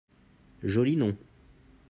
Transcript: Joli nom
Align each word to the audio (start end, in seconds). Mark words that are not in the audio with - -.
Joli 0.63 0.97
nom 0.97 1.13